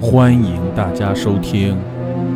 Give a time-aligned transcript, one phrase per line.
[0.00, 1.76] 欢迎大家收听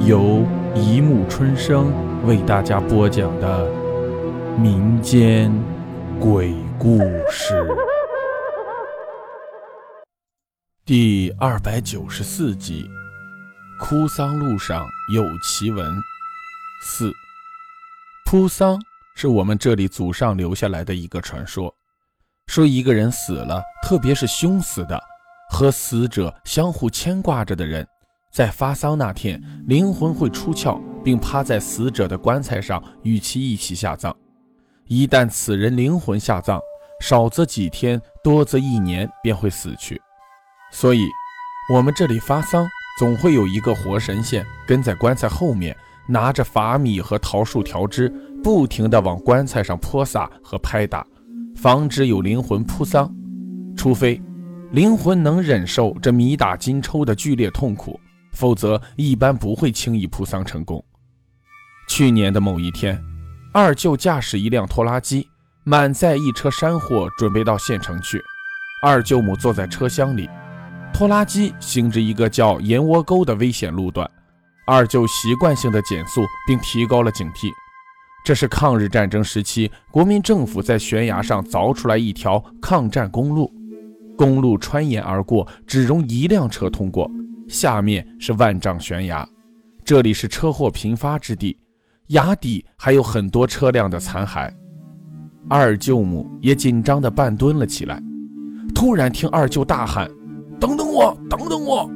[0.05, 1.93] 由一木春生
[2.27, 3.71] 为大家播讲的
[4.59, 5.53] 民间
[6.19, 6.99] 鬼故
[7.31, 7.65] 事
[10.85, 12.91] 第二百九十四集：
[13.79, 14.85] 哭丧路上
[15.15, 15.87] 有奇闻。
[16.83, 17.13] 四，
[18.29, 18.77] 哭丧
[19.15, 21.73] 是我们这里祖上留下来的一个传说，
[22.49, 25.01] 说一个人死了，特别是凶死的。
[25.53, 27.87] 和死者相互牵挂着的人，
[28.33, 34.17] 在发丧那天，灵魂会出窍，并趴在死者的棺材上与其一起下葬。
[34.87, 36.59] 一旦此人灵魂下葬，
[37.03, 40.01] 少则几天，多则一年便会死去。
[40.73, 41.07] 所以，
[41.71, 42.67] 我们这里发丧
[42.99, 45.77] 总会有一个活神仙跟在棺材后面，
[46.09, 48.09] 拿着法米和桃树条枝，
[48.43, 51.07] 不停地往棺材上泼洒和拍打，
[51.55, 53.15] 防止有灵魂扑丧，
[53.77, 54.19] 除非。
[54.73, 58.01] 灵魂能忍受这米打金抽的剧烈痛苦，
[58.33, 60.83] 否则一般不会轻易扑丧成功。
[61.87, 62.99] 去年的某一天，
[63.53, 65.29] 二舅驾驶一辆拖拉机，
[65.63, 68.19] 满载一车山货，准备到县城去。
[68.83, 70.27] 二舅母坐在车厢里，
[70.91, 74.11] 拖拉机行至一个叫燕窝沟的危险路段，
[74.67, 77.51] 二舅习惯性的减速，并提高了警惕。
[78.25, 83.53] 这是抗日战争时期国民政府在悬崖上凿出来一条抗战公路。
[84.23, 87.11] 公路穿岩而过，只容一辆车通过。
[87.49, 89.29] 下面是万丈悬崖，
[89.85, 91.59] 这里是车祸频发之地，
[92.11, 94.49] 崖底还有很多车辆的残骸。
[95.49, 98.01] 二舅母也紧张地半蹲了起来。
[98.73, 100.09] 突然听二舅大喊
[100.61, 101.91] ：“等等我，等等我！”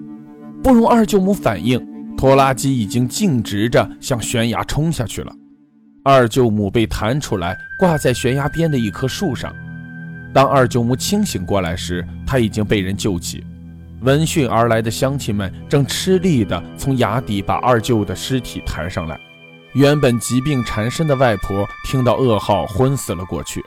[0.64, 1.80] 不容二舅母反应，
[2.16, 5.32] 拖拉机已经径直着向悬崖冲下去了。
[6.02, 9.54] 二舅母被弹出来，挂在悬崖边的一棵树上。
[10.32, 13.44] 当二舅母清醒过来时，她已经被人救起。
[14.02, 19.18] 闻讯而来的乡亲们正吃力地从崖底把二舅的尸体抬上来。
[19.72, 23.62] 原本疾病缠身的外婆听到噩耗，昏死了过去。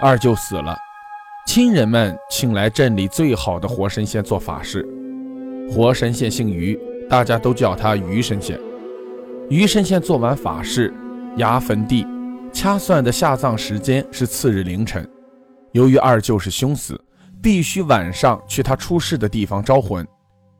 [0.00, 0.76] 二舅死了，
[1.46, 4.86] 亲人们请来镇里最好的活神仙做法事。
[5.70, 6.78] 活神仙姓于，
[7.08, 8.58] 大家都叫他于神仙。
[9.50, 10.92] 于神仙做完法事，
[11.36, 12.06] 崖坟地，
[12.52, 15.08] 掐算的下葬时间是次日凌晨。
[15.74, 17.00] 由于二舅是凶死，
[17.42, 20.06] 必须晚上去他出事的地方招魂。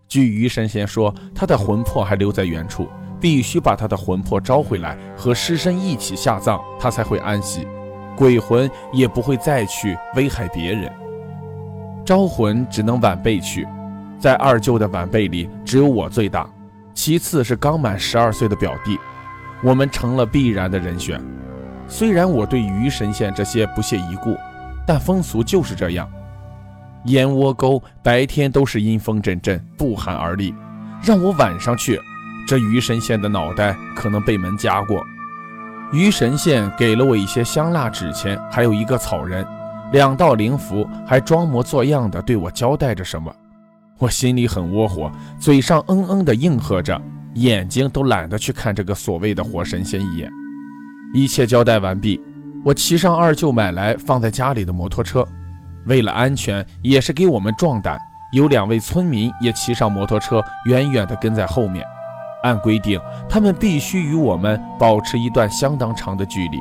[0.08, 2.88] 据于神仙说，他的魂魄还留在原处，
[3.20, 7.64] 必须把他的魂魄招回来，和尸身一起下葬，他才会安息。
[8.16, 10.92] 鬼魂也不会再去危害别人。
[12.04, 13.64] 招魂只能晚辈去，
[14.18, 16.44] 在二舅的晚辈里，只有我最大，
[16.92, 18.98] 其次是刚满十二岁的表弟，
[19.62, 21.22] 我们成了必然的人选。
[21.86, 24.36] 虽然我对于神仙这些不屑一顾。
[24.86, 26.08] 但风俗就是这样，
[27.04, 30.54] 燕窝沟白天都是阴风阵阵，不寒而栗，
[31.02, 32.00] 让我晚上去，
[32.46, 35.02] 这鱼神仙的脑袋可能被门夹过。
[35.92, 39.46] 鱼神仙给了我一些香蜡纸钱，还有一个草人，
[39.92, 43.34] 两道灵符，还装模作样的对我交代着什么。
[43.98, 47.00] 我心里很窝火，嘴上嗯嗯的应和着，
[47.34, 50.28] 眼睛都懒得去看这个所谓的活神仙一眼。
[51.14, 52.20] 一切交代完毕。
[52.64, 55.22] 我骑上二舅买来放在家里的摩托车，
[55.84, 57.98] 为了安全，也是给我们壮胆。
[58.32, 61.84] 有两位村民也骑上摩托车，远远地跟在后面。
[62.42, 62.98] 按规定，
[63.28, 66.58] 他们必须与我们保持一段相当长的距离。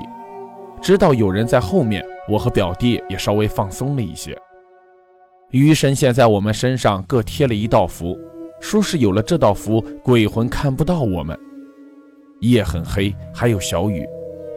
[0.81, 4.37] 直到有人在后面，我和表弟也稍微放松了一些。
[5.51, 8.17] 鱼神仙在我们身上各贴了一道符，
[8.59, 11.37] 说是有了这道符，鬼魂看不到我们。
[12.41, 14.05] 夜很黑，还有小雨。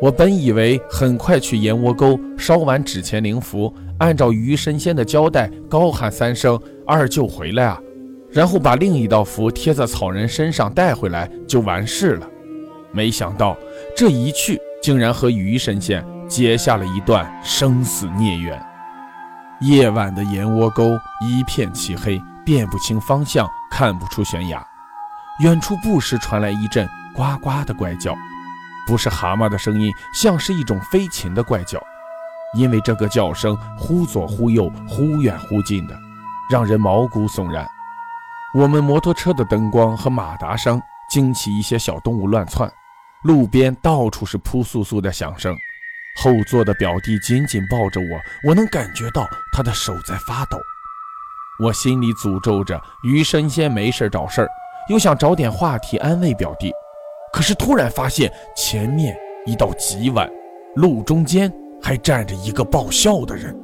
[0.01, 7.81] 我本以为很快去燕窝沟烧完纸钱灵符，按照鱼神仙的交代，高喊三声“二舅回来啊”，
[8.31, 12.29] 然后把另一道符贴在草人身上带回来就完事了。
[12.93, 13.57] 没想到
[13.97, 18.63] 这一去，竟然和鱼神仙结下了一段生死孽缘。
[19.63, 20.91] 夜晚的燕窝沟
[21.23, 24.63] 一片漆黑，辨不清方向，看不出悬崖。
[25.41, 28.15] 远处不时传来一阵呱呱的怪叫。
[28.87, 31.83] 不是蛤蟆的声音，像是一种飞禽的怪叫，
[32.55, 35.99] 因为这个叫声忽左忽右、忽远忽近的，
[36.49, 37.67] 让人毛骨悚然。
[38.55, 40.81] 我们摩托车的灯光和马达声
[41.11, 42.73] 惊起一些小动物乱窜，
[43.25, 45.55] 路边到处是扑簌簌的响声。
[46.23, 50.57] 后座的表弟紧紧抱着我，我能感觉到他的手在发抖。
[51.59, 54.49] 我心里诅咒着于神仙没事找事儿，
[54.89, 56.73] 又想找点话题安慰表弟。
[57.37, 60.27] 可是突然发现前面一道急弯，
[60.77, 61.53] 路中间
[61.83, 63.55] 还站着一个爆笑的人，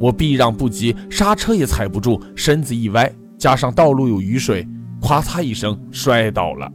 [0.00, 3.08] 我避让不及，刹车也踩不住，身子一歪，
[3.38, 4.66] 加上道路有雨水，
[5.00, 6.68] 咵嚓一声摔倒了，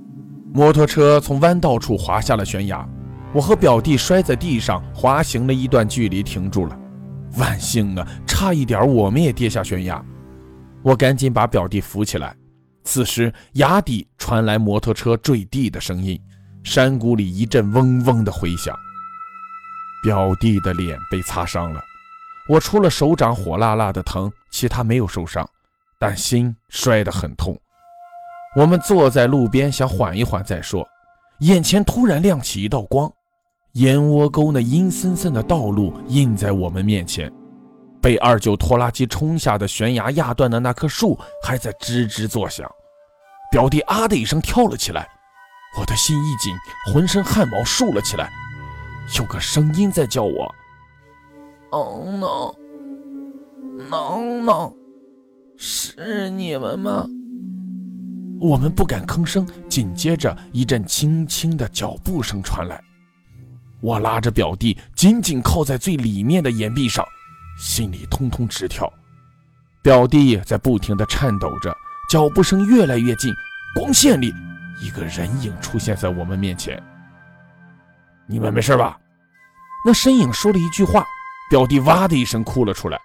[0.53, 2.87] 摩托车从弯道处滑下了悬崖。
[3.33, 6.79] 我和表弟摔在地上，滑行了一段距离，停住了。
[7.37, 10.01] 万幸啊，差一点我们也跌下悬崖。
[10.81, 12.33] 我赶紧把表弟扶起来。
[12.85, 16.17] 此时崖底传来摩托车坠地的声音，
[16.67, 18.77] 山谷里一阵嗡嗡的回响。
[20.03, 21.81] 表弟的脸被擦伤了，
[22.49, 25.49] 我除了手掌火辣辣的疼，其他没有受伤，
[25.97, 27.57] 但心摔得很痛。
[28.53, 30.85] 我们坐在路边想缓一缓再说，
[31.39, 33.09] 眼前突然亮起一道光。
[33.73, 37.31] 燕窝沟那阴森森的道路映在我们面前，
[38.01, 42.69] 被二舅拖拉机冲下的悬崖压断的那棵树还在吱吱作响。
[43.49, 45.07] 表弟啊的一声跳了起来，
[45.77, 46.55] 我的心一紧，
[46.91, 48.31] 浑身汗毛竖了起来。
[49.17, 50.53] 有个声音在叫我
[51.71, 52.55] ：“能能，
[53.89, 54.73] 能能，
[55.55, 57.05] 是你们吗？”
[58.41, 59.47] 我们不敢吭声。
[59.69, 62.81] 紧接着，一阵轻轻的脚步声传来。
[63.79, 67.05] 我拉着表弟，紧紧靠在最里面的岩壁上，
[67.59, 68.91] 心里通通直跳。
[69.83, 71.75] 表弟在不停地颤抖着，
[72.09, 73.31] 脚步声越来越近。
[73.75, 74.33] 光线里，
[74.81, 76.81] 一个人影出现在我们面前。
[78.27, 78.97] 你们没事吧？
[79.85, 81.05] 那身影说了一句话，
[81.49, 82.99] 表弟哇的一声哭了出来。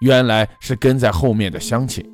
[0.00, 2.04] 原来是跟在后面的乡亲，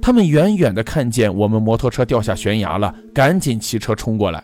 [0.00, 4.42] 他们远远地看见我们摩托车掉下悬崖了，赶紧骑车冲过来。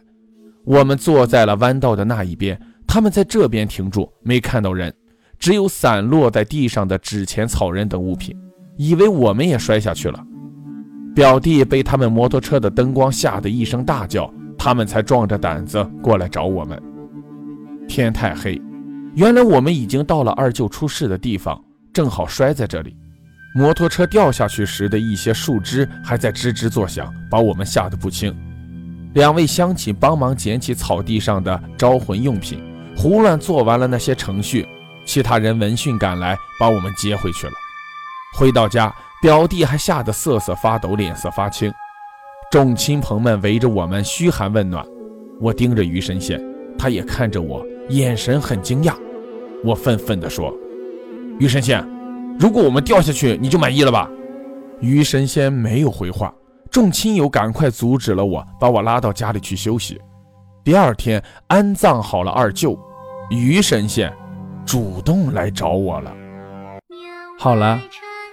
[0.64, 2.61] 我们坐在了弯道的那一边。
[2.87, 4.93] 他们在这边停住，没看到人，
[5.38, 8.37] 只有散落在地上的纸钱、草人等物品，
[8.76, 10.23] 以为我们也摔下去了。
[11.14, 16.81] 表弟被他们摩托车的灯光吓得一声大叫，他们才壮着胆子过来找我们。
[17.87, 18.61] 天太黑，
[19.14, 21.62] 原来我们已经到了二舅出事的地方，
[21.93, 22.97] 正好摔在这里。
[23.55, 28.35] 摩托车掉下去时的一些树枝还在吱吱作响，把我们吓得不轻。
[29.12, 32.62] 两位乡亲帮忙捡起草地上的招魂用品。
[32.97, 34.67] 胡乱做完了那些程序，
[35.05, 37.53] 其他人闻讯赶来，把我们接回去了。
[38.35, 41.72] 回到家，表弟还吓得瑟瑟发抖，脸色发青。
[42.50, 44.84] 众亲朋们围着我们嘘寒问暖。
[45.40, 46.42] 我盯着于神仙，
[46.76, 48.96] 他也看着我，眼神很惊讶。
[49.62, 50.52] 我愤愤地说
[51.38, 51.88] ：“于神仙，
[52.36, 54.10] 如果我们掉下去，你就满意了吧？”
[54.82, 56.34] 于神仙没有回话。
[56.68, 60.00] 众亲友赶快阻止了我，把我拉到家里去休息。
[60.64, 62.76] 第二天安葬好了二舅，
[63.30, 64.12] 于神仙
[64.66, 66.12] 主动来找我了。
[67.38, 67.80] 好了，